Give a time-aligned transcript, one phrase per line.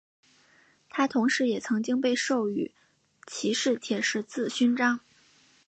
[0.89, 2.73] 他同时也曾经被授予
[3.27, 5.01] 骑士铁十字勋章。